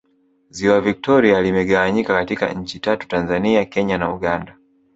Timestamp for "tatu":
2.79-3.07